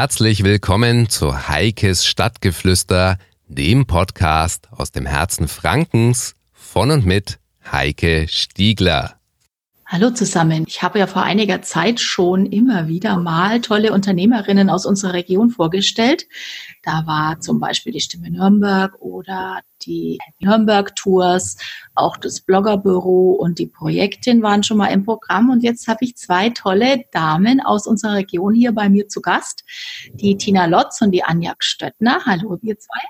[0.00, 7.38] Herzlich willkommen zu Heikes Stadtgeflüster, dem Podcast aus dem Herzen Frankens von und mit
[7.70, 9.19] Heike Stiegler.
[9.92, 10.66] Hallo zusammen.
[10.68, 15.50] Ich habe ja vor einiger Zeit schon immer wieder mal tolle Unternehmerinnen aus unserer Region
[15.50, 16.28] vorgestellt.
[16.84, 21.56] Da war zum Beispiel die Stimme Nürnberg oder die Nürnberg Tours,
[21.96, 25.50] auch das Bloggerbüro und die Projektin waren schon mal im Programm.
[25.50, 29.64] Und jetzt habe ich zwei tolle Damen aus unserer Region hier bei mir zu Gast.
[30.12, 32.20] Die Tina Lotz und die Anja Stöttner.
[32.26, 33.00] Hallo, ihr zwei.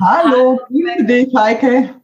[0.00, 1.94] Hallo, grüße dich, Heike.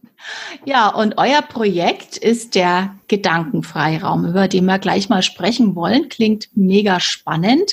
[0.65, 6.09] Ja, und euer Projekt ist der Gedankenfreiraum, über den wir gleich mal sprechen wollen.
[6.09, 7.73] Klingt mega spannend.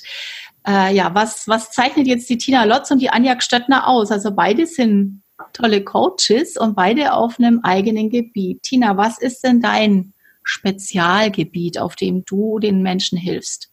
[0.68, 4.12] Äh, ja, was, was zeichnet jetzt die Tina Lotz und die Anja Stöttner aus?
[4.12, 8.64] Also beide sind tolle Coaches und beide auf einem eigenen Gebiet.
[8.64, 10.14] Tina, was ist denn dein
[10.44, 13.70] Spezialgebiet, auf dem du den Menschen hilfst?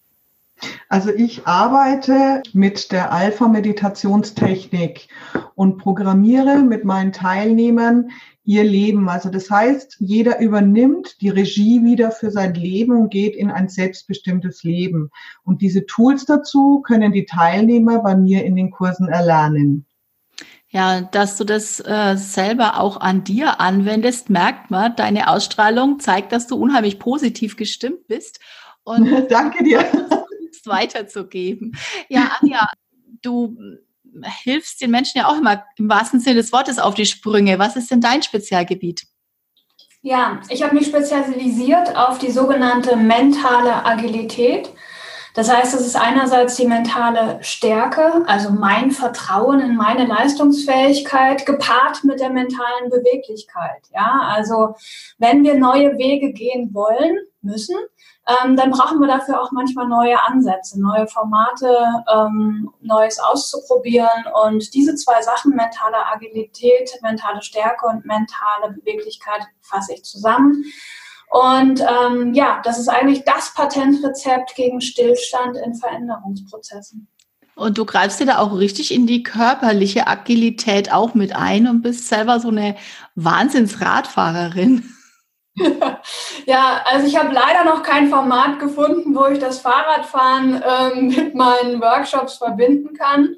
[0.88, 5.08] Also ich arbeite mit der Alpha-Meditationstechnik
[5.54, 8.10] und programmiere mit meinen Teilnehmern
[8.48, 9.10] ihr Leben.
[9.10, 13.68] Also das heißt, jeder übernimmt die Regie wieder für sein Leben und geht in ein
[13.68, 15.10] selbstbestimmtes Leben.
[15.44, 19.84] Und diese Tools dazu können die Teilnehmer bei mir in den Kursen erlernen.
[20.70, 24.96] Ja, dass du das äh, selber auch an dir anwendest, merkt man.
[24.96, 28.40] Deine Ausstrahlung zeigt, dass du unheimlich positiv gestimmt bist.
[28.82, 29.84] Und Danke dir.
[30.64, 31.72] weiterzugeben.
[32.08, 32.68] Ja, Anja,
[33.22, 33.56] du
[34.24, 37.58] hilfst den Menschen ja auch immer im wahrsten Sinne des Wortes auf die Sprünge.
[37.58, 39.02] Was ist denn dein Spezialgebiet?
[40.02, 44.70] Ja, ich habe mich spezialisiert auf die sogenannte mentale Agilität.
[45.34, 52.02] Das heißt, es ist einerseits die mentale Stärke, also mein Vertrauen in meine Leistungsfähigkeit, gepaart
[52.04, 53.82] mit der mentalen Beweglichkeit.
[53.94, 54.74] Ja, also
[55.18, 57.76] wenn wir neue Wege gehen wollen, müssen,
[58.28, 61.74] ähm, dann brauchen wir dafür auch manchmal neue Ansätze, neue Formate,
[62.14, 64.26] ähm, Neues auszuprobieren.
[64.44, 70.64] Und diese zwei Sachen, mentale Agilität, mentale Stärke und mentale Beweglichkeit, fasse ich zusammen.
[71.30, 77.08] Und ähm, ja, das ist eigentlich das Patentrezept gegen Stillstand in Veränderungsprozessen.
[77.54, 81.82] Und du greifst dir da auch richtig in die körperliche Agilität auch mit ein und
[81.82, 82.76] bist selber so eine
[83.14, 84.94] Wahnsinnsradfahrerin.
[86.48, 91.34] Ja, also ich habe leider noch kein Format gefunden, wo ich das Fahrradfahren ähm, mit
[91.34, 93.36] meinen Workshops verbinden kann.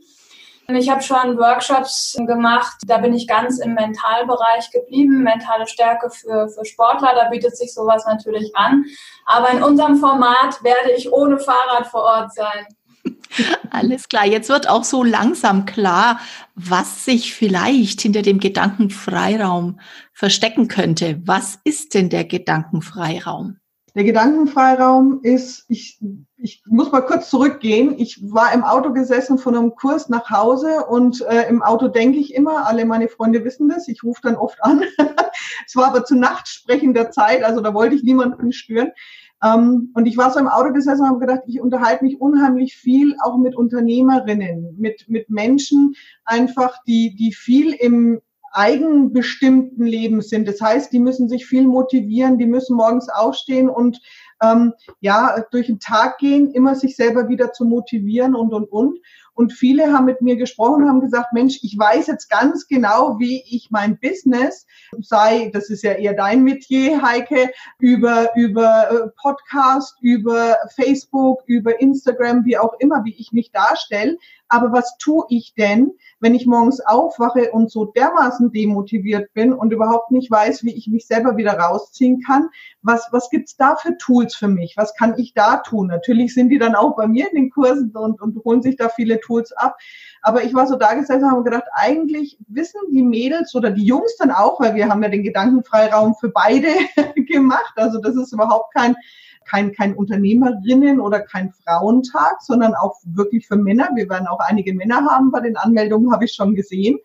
[0.68, 6.48] Ich habe schon Workshops gemacht, da bin ich ganz im Mentalbereich geblieben, mentale Stärke für,
[6.50, 8.84] für Sportler, da bietet sich sowas natürlich an.
[9.26, 12.64] Aber in unserem Format werde ich ohne Fahrrad vor Ort sein.
[13.70, 14.26] Alles klar.
[14.26, 16.20] Jetzt wird auch so langsam klar,
[16.54, 19.80] was sich vielleicht hinter dem Gedankenfreiraum
[20.12, 21.20] verstecken könnte.
[21.24, 23.56] Was ist denn der Gedankenfreiraum?
[23.96, 25.98] Der Gedankenfreiraum ist, ich,
[26.36, 27.98] ich muss mal kurz zurückgehen.
[27.98, 32.18] Ich war im Auto gesessen von einem Kurs nach Hause und äh, im Auto denke
[32.18, 34.84] ich immer, alle meine Freunde wissen das, ich rufe dann oft an.
[35.66, 38.92] es war aber zu nachtsprechender Zeit, also da wollte ich niemanden stören.
[39.42, 42.76] Ähm, und ich war so im Auto gesessen und habe gedacht, ich unterhalte mich unheimlich
[42.76, 48.20] viel auch mit Unternehmerinnen, mit, mit Menschen einfach, die, die viel im
[48.52, 50.48] eigenbestimmten Leben sind.
[50.48, 54.00] Das heißt, die müssen sich viel motivieren, die müssen morgens aufstehen und
[54.42, 58.98] ähm, ja, durch den Tag gehen, immer sich selber wieder zu motivieren und, und, und.
[59.34, 63.42] Und viele haben mit mir gesprochen, haben gesagt, Mensch, ich weiß jetzt ganz genau, wie
[63.48, 64.66] ich mein Business,
[65.00, 71.80] sei, das ist ja eher dein Metier, Heike, über, über äh, Podcast, über Facebook, über
[71.80, 74.18] Instagram, wie auch immer, wie ich mich darstelle.
[74.52, 79.72] Aber was tue ich denn, wenn ich morgens aufwache und so dermaßen demotiviert bin und
[79.72, 82.48] überhaupt nicht weiß, wie ich mich selber wieder rausziehen kann?
[82.82, 84.74] Was, was gibt's da für Tools für mich?
[84.76, 85.86] Was kann ich da tun?
[85.86, 88.88] Natürlich sind die dann auch bei mir in den Kursen und, und holen sich da
[88.88, 89.76] viele Tools ab.
[90.22, 93.84] Aber ich war so da gesessen und habe gedacht, eigentlich wissen die Mädels oder die
[93.84, 96.68] Jungs dann auch, weil wir haben ja den Gedankenfreiraum für beide
[97.16, 97.72] gemacht.
[97.76, 98.96] Also das ist überhaupt kein
[99.50, 103.88] kein, kein Unternehmerinnen oder kein Frauentag, sondern auch wirklich für Männer.
[103.94, 106.98] Wir werden auch einige Männer haben, bei den Anmeldungen habe ich schon gesehen.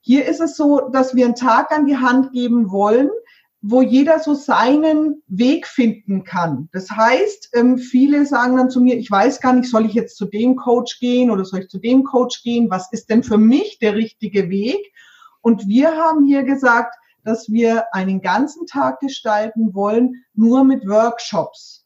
[0.00, 3.10] Hier ist es so, dass wir einen Tag an die Hand geben wollen,
[3.60, 6.68] wo jeder so seinen Weg finden kann.
[6.72, 10.16] Das heißt, ähm, viele sagen dann zu mir, ich weiß gar nicht, soll ich jetzt
[10.16, 12.70] zu dem Coach gehen oder soll ich zu dem Coach gehen?
[12.70, 14.92] Was ist denn für mich der richtige Weg?
[15.40, 16.94] Und wir haben hier gesagt,
[17.24, 21.84] dass wir einen ganzen Tag gestalten wollen, nur mit Workshops.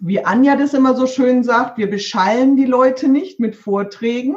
[0.00, 4.36] Wie Anja das immer so schön sagt, wir beschallen die Leute nicht mit Vorträgen,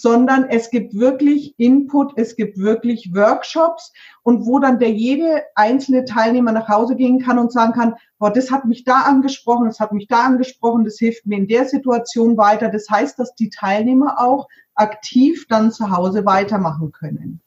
[0.00, 3.92] sondern es gibt wirklich Input, es gibt wirklich Workshops
[4.22, 8.32] und wo dann der jede einzelne Teilnehmer nach Hause gehen kann und sagen kann, boah,
[8.32, 11.66] das hat mich da angesprochen, das hat mich da angesprochen, das hilft mir in der
[11.66, 12.68] Situation weiter.
[12.68, 17.40] Das heißt, dass die Teilnehmer auch aktiv dann zu Hause weitermachen können.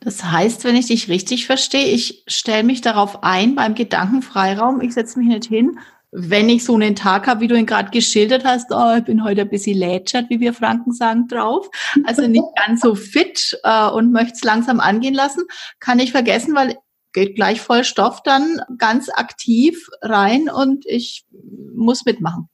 [0.00, 4.94] Das heißt, wenn ich dich richtig verstehe, ich stelle mich darauf ein beim Gedankenfreiraum, ich
[4.94, 5.78] setze mich nicht hin,
[6.12, 9.24] wenn ich so einen Tag habe, wie du ihn gerade geschildert hast, oh, ich bin
[9.24, 11.68] heute ein bisschen lätschert, wie wir Franken sagen, drauf,
[12.04, 15.44] also nicht ganz so fit äh, und möchte es langsam angehen lassen,
[15.80, 16.76] kann ich vergessen, weil
[17.14, 21.24] geht gleich voll Stoff dann ganz aktiv rein und ich
[21.74, 22.48] muss mitmachen.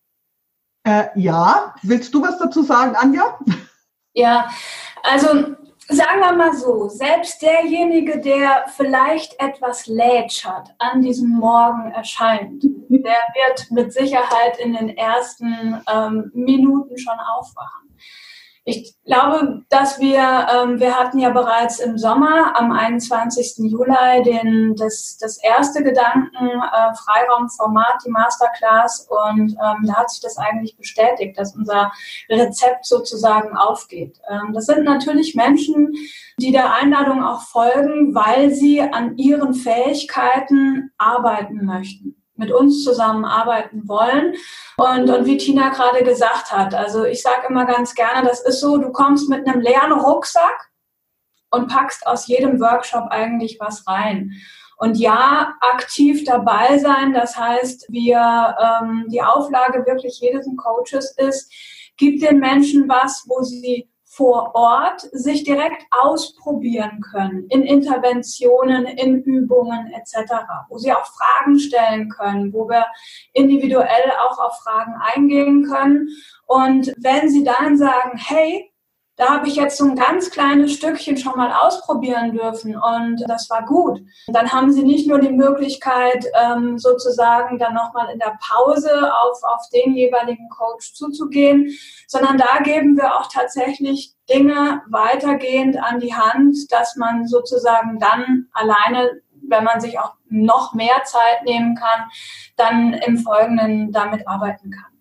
[0.84, 3.38] Äh, ja, willst du was dazu sagen, Anja?
[4.14, 4.50] Ja,
[5.04, 5.54] also
[5.88, 13.16] sagen wir mal so, selbst derjenige, der vielleicht etwas lätschert an diesem Morgen erscheint, der
[13.34, 17.87] wird mit Sicherheit in den ersten ähm, Minuten schon aufwachen.
[18.70, 23.70] Ich glaube, dass wir, ähm, wir hatten ja bereits im Sommer am 21.
[23.70, 30.36] Juli den, das, das erste Gedanken-Freiraumformat, äh, die Masterclass, und ähm, da hat sich das
[30.36, 31.90] eigentlich bestätigt, dass unser
[32.28, 34.20] Rezept sozusagen aufgeht.
[34.28, 35.94] Ähm, das sind natürlich Menschen,
[36.38, 43.88] die der Einladung auch folgen, weil sie an ihren Fähigkeiten arbeiten möchten mit uns zusammenarbeiten
[43.88, 44.34] wollen.
[44.76, 48.60] Und, und wie Tina gerade gesagt hat, also ich sage immer ganz gerne, das ist
[48.60, 50.70] so, du kommst mit einem leeren Rucksack
[51.50, 54.32] und packst aus jedem Workshop eigentlich was rein.
[54.76, 61.52] Und ja, aktiv dabei sein, das heißt, wir ähm, die Auflage wirklich jedes Coaches ist,
[61.96, 63.88] gibt den Menschen was, wo sie
[64.18, 70.32] vor Ort sich direkt ausprobieren können in Interventionen, in Übungen etc.,
[70.68, 72.84] wo sie auch Fragen stellen können, wo wir
[73.32, 76.08] individuell auch auf Fragen eingehen können.
[76.46, 78.67] Und wenn sie dann sagen, hey,
[79.18, 83.50] da habe ich jetzt so ein ganz kleines Stückchen schon mal ausprobieren dürfen und das
[83.50, 84.00] war gut.
[84.28, 89.42] Dann haben Sie nicht nur die Möglichkeit, ähm, sozusagen dann nochmal in der Pause auf,
[89.42, 91.76] auf den jeweiligen Coach zuzugehen,
[92.06, 98.46] sondern da geben wir auch tatsächlich Dinge weitergehend an die Hand, dass man sozusagen dann
[98.52, 102.10] alleine wenn man sich auch noch mehr Zeit nehmen kann,
[102.56, 104.97] dann im Folgenden damit arbeiten kann.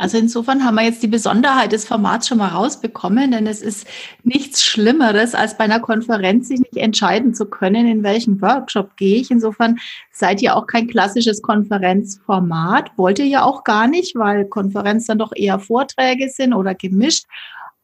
[0.00, 3.86] Also insofern haben wir jetzt die Besonderheit des Formats schon mal rausbekommen, denn es ist
[4.22, 9.20] nichts Schlimmeres, als bei einer Konferenz sich nicht entscheiden zu können, in welchen Workshop gehe
[9.20, 9.30] ich.
[9.30, 9.78] Insofern
[10.10, 12.92] seid ihr auch kein klassisches Konferenzformat.
[12.96, 17.26] Wollt ihr ja auch gar nicht, weil Konferenz dann doch eher Vorträge sind oder gemischt.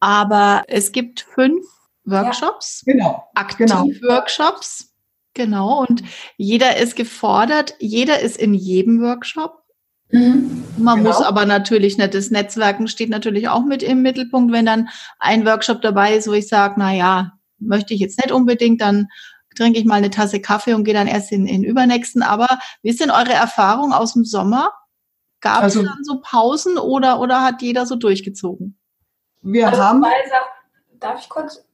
[0.00, 1.66] Aber es gibt fünf
[2.06, 2.82] Workshops.
[2.86, 3.28] Ja, genau.
[3.34, 4.90] Aktiv-Workshops.
[5.34, 5.84] Genau.
[5.86, 6.02] Und
[6.38, 7.74] jeder ist gefordert.
[7.78, 9.65] Jeder ist in jedem Workshop.
[10.11, 10.64] Mhm.
[10.79, 11.11] Man genau.
[11.11, 14.53] muss aber natürlich nicht, das Netzwerken steht natürlich auch mit im Mittelpunkt.
[14.53, 14.88] Wenn dann
[15.19, 19.08] ein Workshop dabei ist, wo ich sage, na ja, möchte ich jetzt nicht unbedingt, dann
[19.56, 22.23] trinke ich mal eine Tasse Kaffee und gehe dann erst in den übernächsten.
[22.23, 22.47] Aber
[22.82, 24.73] wie ist denn eure Erfahrung aus dem Sommer?
[25.41, 28.79] Gab es also, dann so Pausen oder, oder hat jeder so durchgezogen?
[29.43, 30.05] Wir also haben.
[30.99, 31.65] Darf ich kurz?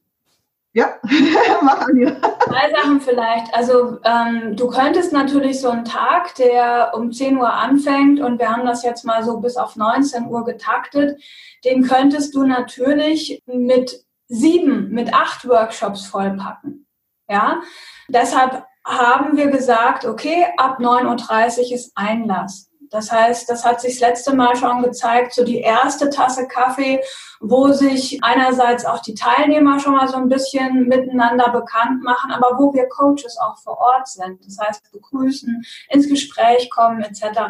[0.75, 0.95] Ja,
[1.61, 2.19] mach an dir.
[2.45, 3.53] Zwei Sachen vielleicht.
[3.53, 8.49] Also ähm, du könntest natürlich so einen Tag, der um 10 Uhr anfängt und wir
[8.49, 11.21] haben das jetzt mal so bis auf 19 Uhr getaktet,
[11.63, 16.87] den könntest du natürlich mit sieben, mit acht Workshops vollpacken.
[17.29, 17.61] Ja,
[18.07, 22.69] deshalb haben wir gesagt, okay, ab 9.30 Uhr ist Einlass.
[22.93, 27.01] Das heißt, das hat sich das letzte Mal schon gezeigt, so die erste Tasse Kaffee,
[27.39, 32.59] wo sich einerseits auch die Teilnehmer schon mal so ein bisschen miteinander bekannt machen, aber
[32.59, 34.45] wo wir Coaches auch vor Ort sind.
[34.45, 37.41] Das heißt, begrüßen, ins Gespräch kommen etc.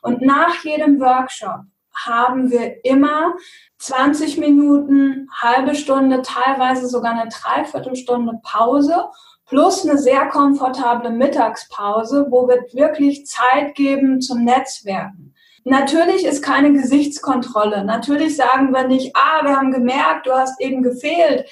[0.00, 1.60] Und nach jedem Workshop
[1.94, 3.34] haben wir immer
[3.76, 9.10] 20 Minuten, halbe Stunde, teilweise sogar eine Dreiviertelstunde Pause
[9.48, 15.34] plus eine sehr komfortable Mittagspause, wo wir wirklich Zeit geben zum Netzwerken.
[15.64, 17.84] Natürlich ist keine Gesichtskontrolle.
[17.84, 21.46] Natürlich sagen wir nicht, ah, wir haben gemerkt, du hast eben gefehlt.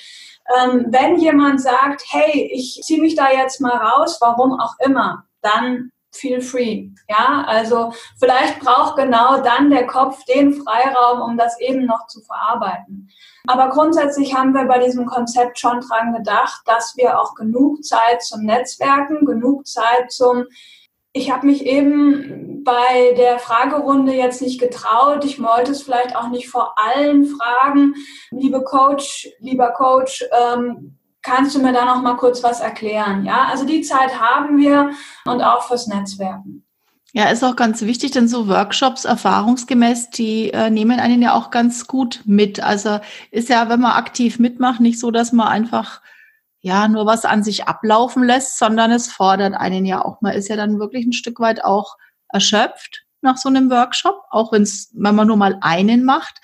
[0.59, 5.25] Ähm, wenn jemand sagt, hey, ich ziehe mich da jetzt mal raus, warum auch immer,
[5.43, 6.89] dann feel free.
[7.09, 12.21] Ja, also vielleicht braucht genau dann der Kopf den Freiraum, um das eben noch zu
[12.23, 13.09] verarbeiten.
[13.47, 18.23] Aber grundsätzlich haben wir bei diesem Konzept schon dran gedacht, dass wir auch genug Zeit
[18.23, 20.47] zum Netzwerken, genug Zeit zum
[21.17, 25.25] ich habe mich eben bei der Fragerunde jetzt nicht getraut.
[25.25, 27.95] Ich wollte es vielleicht auch nicht vor allen fragen.
[28.31, 33.25] Liebe Coach, lieber Coach, ähm, kannst du mir da noch mal kurz was erklären?
[33.25, 34.93] Ja, also die Zeit haben wir
[35.25, 36.65] und auch fürs Netzwerken.
[37.13, 41.51] Ja, ist auch ganz wichtig, denn so Workshops erfahrungsgemäß, die äh, nehmen einen ja auch
[41.51, 42.63] ganz gut mit.
[42.63, 46.01] Also ist ja, wenn man aktiv mitmacht, nicht so, dass man einfach
[46.61, 50.21] ja nur was an sich ablaufen lässt, sondern es fordert einen ja auch.
[50.21, 51.97] Man ist ja dann wirklich ein Stück weit auch
[52.29, 56.41] erschöpft nach so einem Workshop, auch wenn es, wenn man nur mal einen macht.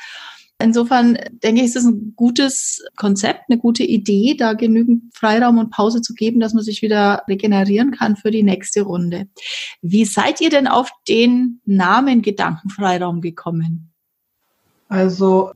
[0.62, 5.70] Insofern denke ich, ist es ein gutes Konzept, eine gute Idee, da genügend Freiraum und
[5.70, 9.28] Pause zu geben, dass man sich wieder regenerieren kann für die nächste Runde.
[9.80, 13.92] Wie seid ihr denn auf den Namen Gedankenfreiraum gekommen?
[14.88, 15.52] Also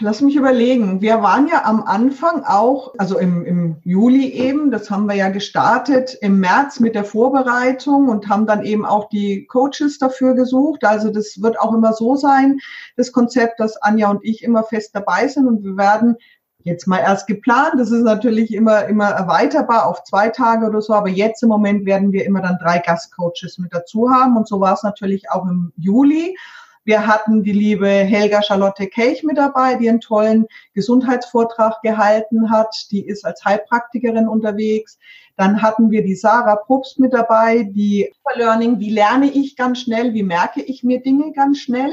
[0.00, 1.00] Lass mich überlegen.
[1.00, 5.28] Wir waren ja am Anfang auch, also im, im Juli eben, das haben wir ja
[5.28, 10.84] gestartet, im März mit der Vorbereitung und haben dann eben auch die Coaches dafür gesucht.
[10.84, 12.58] Also das wird auch immer so sein,
[12.96, 16.16] das Konzept, dass Anja und ich immer fest dabei sind und wir werden
[16.64, 17.74] jetzt mal erst geplant.
[17.76, 21.84] Das ist natürlich immer, immer erweiterbar auf zwei Tage oder so, aber jetzt im Moment
[21.84, 25.46] werden wir immer dann drei Gastcoaches mit dazu haben und so war es natürlich auch
[25.46, 26.36] im Juli.
[26.84, 32.74] Wir hatten die liebe Helga Charlotte Kelch mit dabei, die einen tollen Gesundheitsvortrag gehalten hat.
[32.90, 34.98] Die ist als Heilpraktikerin unterwegs.
[35.36, 40.12] Dann hatten wir die Sarah Probst mit dabei, die Learning, wie lerne ich ganz schnell,
[40.12, 41.92] wie merke ich mir Dinge ganz schnell.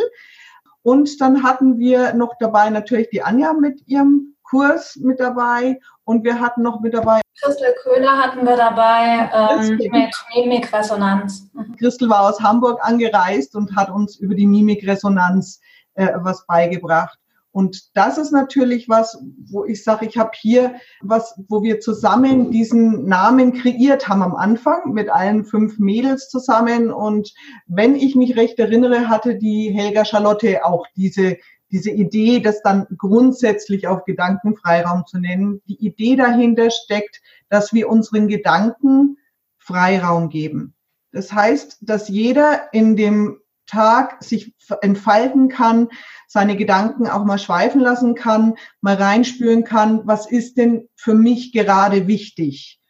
[0.84, 6.26] Und dann hatten wir noch dabei natürlich die Anja mit ihrem Kurs mit dabei und
[6.26, 7.22] wir hatten noch mit dabei.
[7.42, 11.50] Christel Köhler hatten wir dabei ähm, mit Mimikresonanz.
[11.54, 11.78] Mhm.
[11.78, 15.62] Christel war aus Hamburg angereist und hat uns über die Mimikresonanz
[15.96, 17.18] äh, was beigebracht.
[17.54, 22.52] Und das ist natürlich was, wo ich sage, ich habe hier was, wo wir zusammen
[22.52, 26.92] diesen Namen kreiert haben am Anfang mit allen fünf Mädels zusammen.
[26.92, 27.34] Und
[27.68, 31.38] wenn ich mich recht erinnere, hatte die Helga Charlotte auch diese
[31.72, 35.62] diese Idee, das dann grundsätzlich auf Gedankenfreiraum zu nennen.
[35.68, 39.18] Die Idee dahinter steckt, dass wir unseren Gedanken
[39.58, 40.74] Freiraum geben.
[41.12, 45.88] Das heißt, dass jeder in dem Tag sich entfalten kann,
[46.28, 51.54] seine Gedanken auch mal schweifen lassen kann, mal reinspüren kann, was ist denn für mich
[51.54, 52.81] gerade wichtig?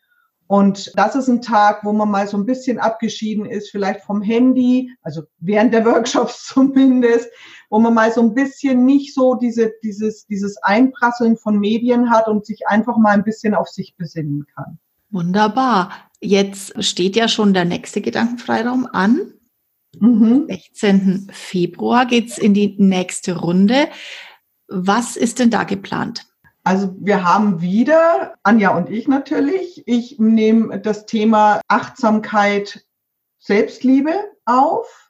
[0.51, 4.21] Und das ist ein Tag, wo man mal so ein bisschen abgeschieden ist, vielleicht vom
[4.21, 7.29] Handy, also während der Workshops zumindest,
[7.69, 12.27] wo man mal so ein bisschen nicht so diese, dieses, dieses Einprasseln von Medien hat
[12.27, 14.77] und sich einfach mal ein bisschen auf sich besinnen kann.
[15.09, 15.89] Wunderbar.
[16.19, 19.31] Jetzt steht ja schon der nächste Gedankenfreiraum an.
[20.01, 20.47] Mhm.
[20.49, 21.29] 16.
[21.31, 23.87] Februar geht's in die nächste Runde.
[24.67, 26.25] Was ist denn da geplant?
[26.63, 32.85] Also wir haben wieder, Anja und ich natürlich, ich nehme das Thema Achtsamkeit,
[33.39, 34.13] Selbstliebe
[34.45, 35.09] auf.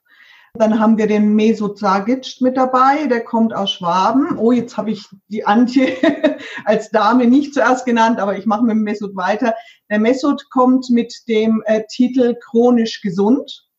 [0.53, 4.38] Dann haben wir den Mesut Sagic mit dabei, der kommt aus Schwaben.
[4.38, 5.96] Oh, jetzt habe ich die Antje
[6.65, 9.53] als Dame nicht zuerst genannt, aber ich mache mit dem Mesut weiter.
[9.89, 13.70] Der Mesut kommt mit dem äh, Titel Chronisch gesund.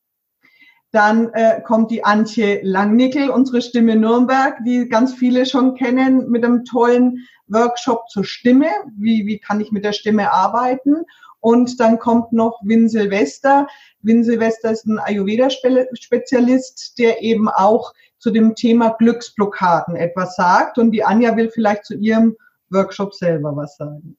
[0.92, 6.44] Dann äh, kommt die Antje Langnickel, unsere Stimme Nürnberg, die ganz viele schon kennen, mit
[6.44, 8.68] einem tollen Workshop zur Stimme.
[8.96, 11.04] Wie, wie kann ich mit der Stimme arbeiten?
[11.40, 13.66] Und dann kommt noch Win Silvester.
[14.02, 20.76] Win Silvester ist ein Ayurveda-Spezialist, der eben auch zu dem Thema Glücksblockaden etwas sagt.
[20.78, 22.36] Und die Anja will vielleicht zu ihrem
[22.70, 24.16] Workshop selber was sagen.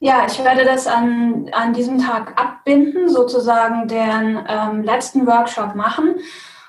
[0.00, 6.20] Ja, ich werde das an, an diesem Tag abbinden, sozusagen den ähm, letzten Workshop machen.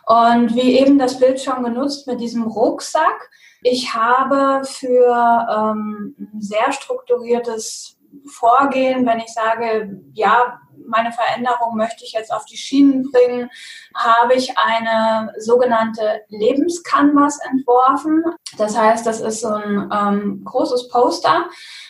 [0.07, 3.29] Und wie eben das Bild schon genutzt mit diesem Rucksack.
[3.61, 10.59] Ich habe für ähm, ein sehr strukturiertes vorgehen, wenn ich sage, ja,
[10.89, 13.49] meine Veränderung möchte ich jetzt auf die Schienen bringen,
[13.95, 18.23] habe ich eine sogenannte Lebenscanvas entworfen.
[18.57, 21.45] Das heißt, das ist so ein ähm, großes Poster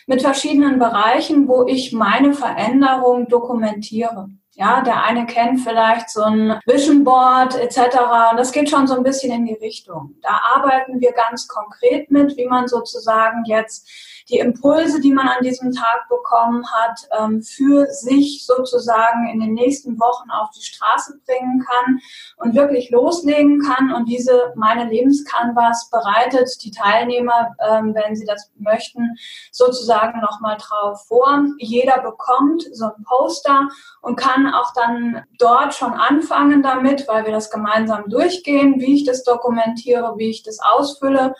[0.06, 4.28] mit verschiedenen Bereichen, wo ich meine Veränderung dokumentiere.
[4.54, 7.96] Ja, der eine kennt vielleicht so ein Vision Board etc.
[8.36, 10.16] Das geht schon so ein bisschen in die Richtung.
[10.20, 13.88] Da arbeiten wir ganz konkret mit, wie man sozusagen jetzt
[14.30, 19.54] die Impulse, die man an diesem Tag bekommen hat, ähm, für sich sozusagen in den
[19.54, 22.00] nächsten Wochen auf die Straße bringen kann
[22.36, 23.92] und wirklich loslegen kann.
[23.92, 29.16] Und diese meine Lebenscanvas bereitet die Teilnehmer, ähm, wenn sie das möchten,
[29.50, 31.44] sozusagen nochmal drauf vor.
[31.58, 33.68] Jeder bekommt so ein Poster
[34.00, 39.04] und kann auch dann dort schon anfangen damit, weil wir das gemeinsam durchgehen, wie ich
[39.04, 41.34] das dokumentiere, wie ich das ausfülle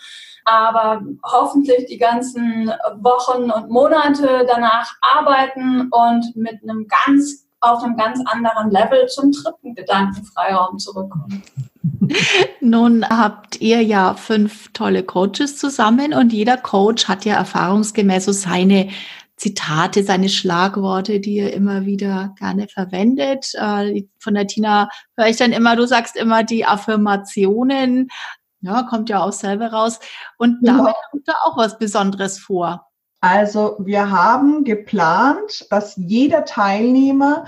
[0.45, 7.97] aber hoffentlich die ganzen Wochen und Monate danach arbeiten und mit einem ganz auf einem
[7.97, 11.43] ganz anderen Level zum dritten Gedankenfreiraum zurückkommen.
[12.61, 18.33] Nun habt ihr ja fünf tolle Coaches zusammen und jeder Coach hat ja erfahrungsgemäß so
[18.33, 18.89] seine
[19.37, 23.53] Zitate, seine Schlagworte, die er immer wieder gerne verwendet.
[23.55, 28.09] Äh, von der Tina höre ich dann immer, du sagst immer die Affirmationen.
[28.63, 30.01] Ja, kommt ja auch selber raus.
[30.37, 30.77] Und ja.
[30.77, 32.90] damit kommt da auch was Besonderes vor.
[33.23, 37.45] Also wir haben geplant, dass jeder Teilnehmer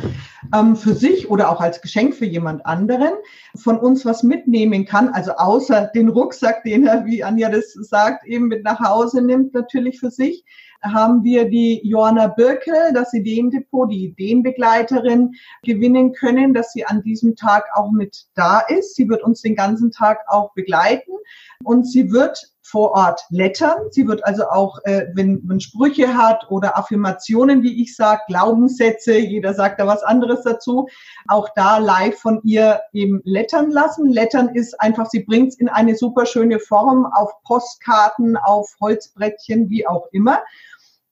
[0.55, 3.12] ähm, für sich oder auch als Geschenk für jemand anderen
[3.57, 5.09] von uns was mitnehmen kann.
[5.09, 9.55] Also außer den Rucksack, den er, wie Anja das sagt, eben mit nach Hause nimmt,
[9.55, 10.45] natürlich für sich,
[10.83, 17.35] haben wir die Joanna Birkel, das Ideendepot, die Ideenbegleiterin, gewinnen können, dass sie an diesem
[17.35, 18.97] Tag auch mit da ist.
[18.97, 21.12] Sie wird uns den ganzen Tag auch begleiten
[21.64, 23.76] und sie wird vor Ort lettern.
[23.90, 29.19] Sie wird also auch, äh, wenn, wenn Sprüche hat oder Affirmationen, wie ich sage, Glaubenssätze,
[29.19, 30.88] jeder sagt da was anderes dazu,
[31.26, 34.09] auch da live von ihr eben lettern lassen.
[34.09, 39.69] Lettern ist einfach, sie bringt es in eine super schöne Form auf Postkarten, auf Holzbrettchen,
[39.69, 40.40] wie auch immer.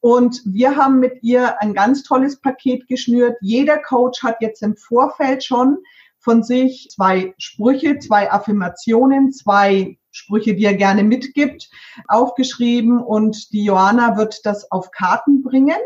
[0.00, 3.36] Und wir haben mit ihr ein ganz tolles Paket geschnürt.
[3.42, 5.78] Jeder Coach hat jetzt im Vorfeld schon
[6.20, 11.70] von sich zwei Sprüche, zwei Affirmationen, zwei Sprüche, die er gerne mitgibt,
[12.08, 15.78] aufgeschrieben und die Johanna wird das auf Karten bringen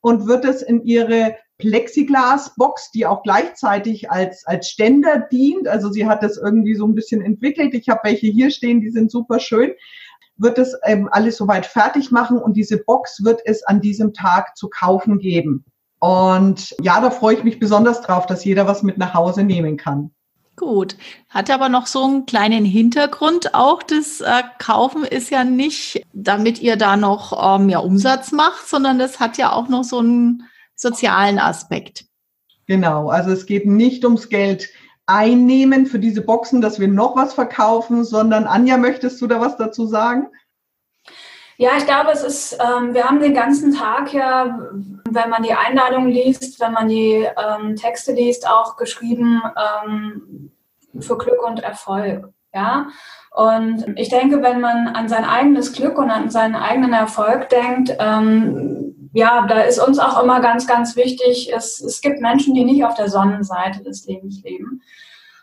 [0.00, 5.68] und wird es in ihre Plexiglasbox, die auch gleichzeitig als, als Ständer dient.
[5.68, 7.74] Also sie hat das irgendwie so ein bisschen entwickelt.
[7.74, 9.72] Ich habe welche hier stehen, die sind super schön.
[10.36, 14.56] Wird es ähm, alles soweit fertig machen und diese Box wird es an diesem Tag
[14.56, 15.64] zu kaufen geben.
[16.04, 19.78] Und ja, da freue ich mich besonders drauf, dass jeder was mit nach Hause nehmen
[19.78, 20.10] kann.
[20.54, 20.98] Gut.
[21.30, 23.82] Hat aber noch so einen kleinen Hintergrund auch.
[23.82, 28.98] Das äh, Kaufen ist ja nicht, damit ihr da noch ähm, ja, Umsatz macht, sondern
[28.98, 30.42] das hat ja auch noch so einen
[30.76, 32.04] sozialen Aspekt.
[32.66, 33.08] Genau.
[33.08, 34.68] Also es geht nicht ums Geld
[35.06, 39.56] einnehmen für diese Boxen, dass wir noch was verkaufen, sondern Anja, möchtest du da was
[39.56, 40.26] dazu sagen?
[41.56, 44.58] Ja, ich glaube, es ist, ähm, wir haben den ganzen Tag ja,
[45.08, 49.40] wenn man die Einladung liest, wenn man die ähm, Texte liest, auch geschrieben
[49.86, 50.50] ähm,
[51.00, 52.32] für Glück und Erfolg.
[52.52, 52.88] Ja,
[53.32, 57.96] und ich denke, wenn man an sein eigenes Glück und an seinen eigenen Erfolg denkt,
[57.98, 62.64] ähm, ja, da ist uns auch immer ganz, ganz wichtig, es, es gibt Menschen, die
[62.64, 64.82] nicht auf der Sonnenseite des Lebens leben.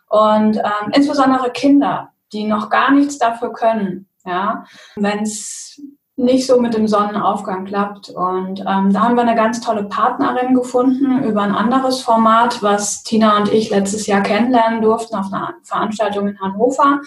[0.08, 4.08] Und ähm, insbesondere Kinder, die noch gar nichts dafür können.
[4.26, 4.66] Ja,
[4.96, 5.82] wenn es
[6.18, 8.10] nicht so mit dem Sonnenaufgang klappt.
[8.10, 13.04] Und ähm, da haben wir eine ganz tolle Partnerin gefunden über ein anderes Format, was
[13.04, 17.02] Tina und ich letztes Jahr kennenlernen durften auf einer Veranstaltung in Hannover.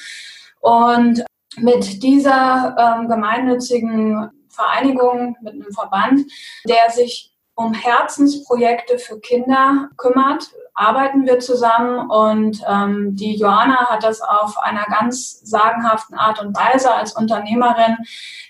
[0.60, 1.24] Und
[1.58, 6.22] mit dieser ähm, gemeinnützigen Vereinigung, mit einem Verband,
[6.66, 14.02] der sich um Herzensprojekte für Kinder kümmert, arbeiten wir zusammen und ähm, die Joanna hat
[14.02, 17.96] das auf einer ganz sagenhaften Art und Weise als Unternehmerin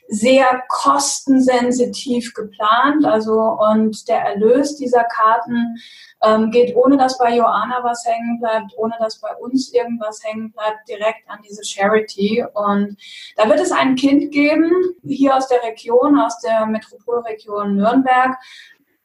[0.09, 3.05] sehr kostensensitiv geplant.
[3.05, 5.77] Also und der Erlös dieser Karten
[6.23, 10.51] ähm, geht, ohne dass bei Joanna was hängen bleibt, ohne dass bei uns irgendwas hängen
[10.53, 12.45] bleibt, direkt an diese Charity.
[12.55, 12.97] Und
[13.37, 14.73] da wird es ein Kind geben,
[15.05, 18.37] hier aus der Region, aus der Metropolregion Nürnberg,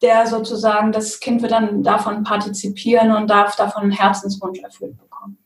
[0.01, 5.37] der sozusagen, das Kind wird dann davon partizipieren und darf davon einen Herzenswunsch erfüllt bekommen.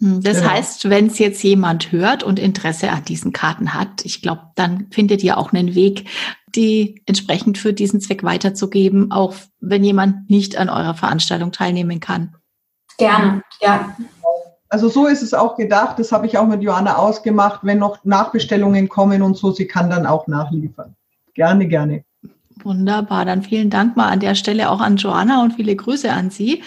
[0.00, 0.50] Hm, das genau.
[0.50, 4.88] heißt, wenn es jetzt jemand hört und Interesse an diesen Karten hat, ich glaube, dann
[4.90, 6.08] findet ihr auch einen Weg,
[6.54, 12.36] die entsprechend für diesen Zweck weiterzugeben, auch wenn jemand nicht an eurer Veranstaltung teilnehmen kann.
[12.98, 13.96] Gerne, ja.
[14.68, 15.98] Also so ist es auch gedacht.
[15.98, 17.60] Das habe ich auch mit Johanna ausgemacht.
[17.62, 20.96] Wenn noch Nachbestellungen kommen und so, sie kann dann auch nachliefern.
[21.34, 22.04] Gerne, gerne.
[22.62, 26.30] Wunderbar, dann vielen Dank mal an der Stelle auch an Joanna und viele Grüße an
[26.30, 26.62] Sie.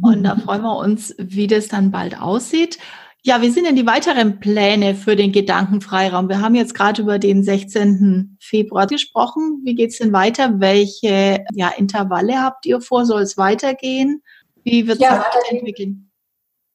[0.00, 2.78] Und da freuen wir uns, wie das dann bald aussieht.
[3.22, 6.28] Ja, wie sind denn die weiteren Pläne für den Gedankenfreiraum?
[6.28, 8.38] Wir haben jetzt gerade über den 16.
[8.40, 9.60] Februar gesprochen.
[9.64, 10.60] Wie geht es denn weiter?
[10.60, 13.04] Welche ja, Intervalle habt ihr vor?
[13.04, 14.22] Soll es weitergehen?
[14.62, 16.10] Wie wird es ja, weiterentwickeln?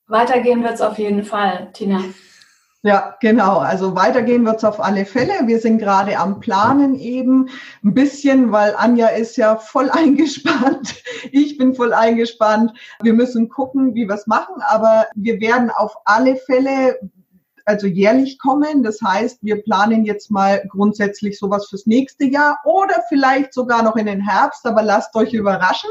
[0.07, 2.03] Weitergehen wird es auf jeden Fall, Tina.
[2.85, 3.59] Ja, genau.
[3.59, 5.47] Also weitergehen wird's auf alle Fälle.
[5.47, 7.47] Wir sind gerade am Planen eben
[7.81, 11.01] ein bisschen, weil Anja ist ja voll eingespannt.
[11.31, 12.73] Ich bin voll eingespannt.
[13.01, 14.55] Wir müssen gucken, wie wir's machen.
[14.67, 16.99] Aber wir werden auf alle Fälle
[17.65, 18.83] also jährlich kommen.
[18.83, 23.95] Das heißt, wir planen jetzt mal grundsätzlich sowas fürs nächste Jahr oder vielleicht sogar noch
[23.95, 25.89] in den Herbst, aber lasst euch überraschen.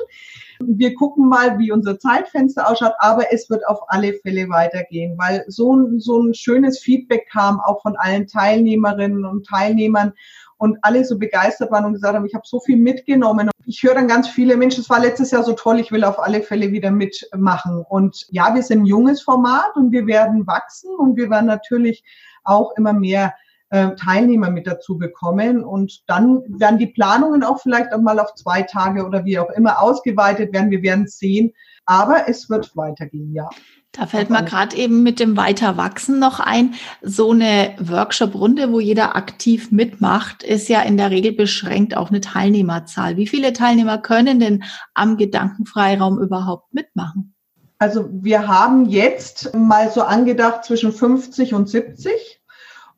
[0.69, 5.45] Wir gucken mal, wie unser Zeitfenster ausschaut, aber es wird auf alle Fälle weitergehen, weil
[5.49, 10.13] so, so ein schönes Feedback kam auch von allen Teilnehmerinnen und Teilnehmern
[10.59, 13.51] und alle so begeistert waren und gesagt haben, ich habe so viel mitgenommen.
[13.67, 16.21] Ich höre dann ganz viele Menschen, es war letztes Jahr so toll, ich will auf
[16.21, 17.85] alle Fälle wieder mitmachen.
[17.89, 22.05] Und ja, wir sind ein junges Format und wir werden wachsen und wir werden natürlich
[22.45, 23.35] auch immer mehr
[23.73, 25.65] äh, Teilnehmer mit dazu bekommen.
[25.65, 29.51] Und dann werden die Planungen auch vielleicht auch mal auf zwei Tage oder wie auch
[29.51, 30.71] immer ausgeweitet werden.
[30.71, 31.53] Wir werden sehen.
[31.87, 33.49] Aber es wird weitergehen, ja.
[33.91, 36.75] Da fällt mir gerade eben mit dem Weiterwachsen noch ein.
[37.03, 42.21] So eine Workshop-Runde, wo jeder aktiv mitmacht, ist ja in der Regel beschränkt auf eine
[42.21, 43.17] Teilnehmerzahl.
[43.17, 47.35] Wie viele Teilnehmer können denn am Gedankenfreiraum überhaupt mitmachen?
[47.79, 52.42] Also wir haben jetzt mal so angedacht zwischen 50 und 70.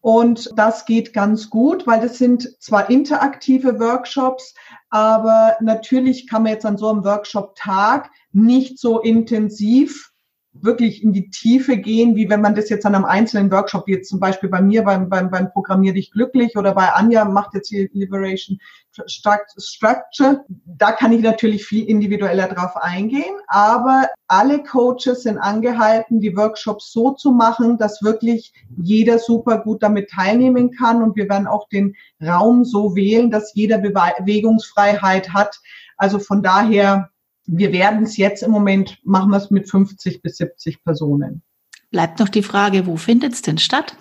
[0.04, 4.54] Und das geht ganz gut, weil das sind zwar interaktive Workshops,
[4.90, 10.12] aber natürlich kann man jetzt an so einem Workshop-Tag nicht so intensiv
[10.54, 13.92] wirklich in die Tiefe gehen, wie wenn man das jetzt an einem einzelnen Workshop, wie
[13.92, 17.54] jetzt zum Beispiel bei mir beim, beim, beim Programmier dich glücklich oder bei Anja macht
[17.54, 18.58] jetzt hier Liberation
[19.06, 20.44] Structure.
[20.64, 26.92] Da kann ich natürlich viel individueller drauf eingehen, aber alle Coaches sind angehalten, die Workshops
[26.92, 31.68] so zu machen, dass wirklich jeder super gut damit teilnehmen kann und wir werden auch
[31.68, 35.60] den Raum so wählen, dass jeder Bewegungsfreiheit hat.
[35.96, 37.10] Also von daher
[37.46, 41.42] wir werden es jetzt im Moment, machen wir es mit 50 bis 70 Personen.
[41.90, 43.96] Bleibt noch die Frage, wo findet es denn statt?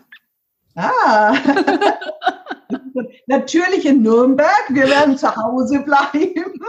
[0.75, 1.35] Ah,
[3.27, 4.63] natürlich in Nürnberg.
[4.69, 6.33] Wir werden zu Hause bleiben.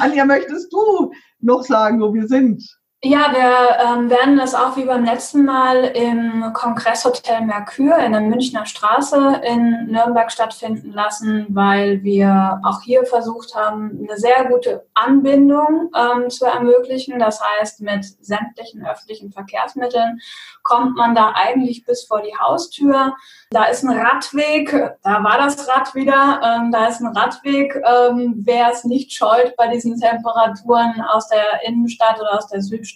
[0.00, 2.77] Anja, möchtest du noch sagen, wo wir sind?
[3.04, 8.22] Ja, wir ähm, werden das auch wie beim letzten Mal im Kongresshotel Mercure in der
[8.22, 14.84] Münchner Straße in Nürnberg stattfinden lassen, weil wir auch hier versucht haben, eine sehr gute
[14.94, 17.20] Anbindung ähm, zu ermöglichen.
[17.20, 20.18] Das heißt, mit sämtlichen öffentlichen Verkehrsmitteln
[20.64, 23.14] kommt man da eigentlich bis vor die Haustür.
[23.50, 24.70] Da ist ein Radweg,
[25.04, 27.76] da war das Rad wieder, ähm, da ist ein Radweg.
[27.76, 32.87] Ähm, wer es nicht scheut, bei diesen Temperaturen aus der Innenstadt oder aus der Südstadt,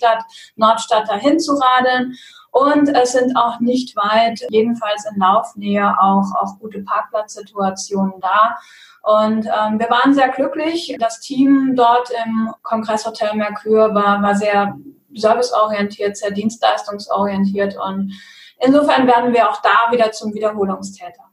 [0.56, 2.14] Nordstadt dahin zu radeln.
[2.50, 8.58] Und es sind auch nicht weit, jedenfalls in Laufnähe, auch, auch gute Parkplatzsituationen da.
[9.02, 10.94] Und ähm, wir waren sehr glücklich.
[11.00, 14.76] Das Team dort im Kongresshotel Mercure war, war sehr
[15.14, 18.12] serviceorientiert, sehr dienstleistungsorientiert und
[18.58, 21.24] insofern werden wir auch da wieder zum Wiederholungstäter.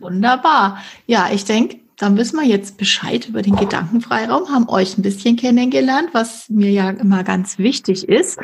[0.00, 0.78] Wunderbar.
[1.06, 5.36] Ja, ich denke, dann wissen wir jetzt Bescheid über den Gedankenfreiraum, haben euch ein bisschen
[5.36, 8.38] kennengelernt, was mir ja immer ganz wichtig ist.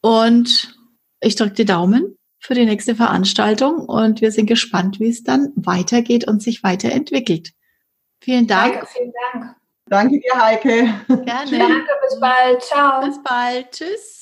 [0.00, 0.76] Und
[1.20, 5.52] ich drücke die Daumen für die nächste Veranstaltung und wir sind gespannt, wie es dann
[5.54, 7.52] weitergeht und sich weiterentwickelt.
[8.20, 8.74] Vielen Dank.
[8.74, 9.56] Danke, vielen Dank.
[9.86, 10.94] Danke dir, Heike.
[11.08, 11.24] Gerne.
[11.26, 12.62] Danke, bis bald.
[12.62, 13.04] Ciao.
[13.04, 13.70] Bis bald.
[13.72, 14.19] Tschüss.